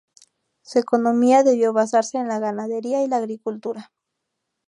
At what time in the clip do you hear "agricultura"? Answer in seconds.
3.17-3.91